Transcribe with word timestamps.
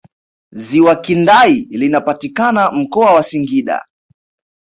ziwa 0.51 0.95
kindai 0.95 1.67
linapatikana 1.69 2.71
mkoa 2.71 3.13
wa 3.13 3.23
singida 3.23 3.85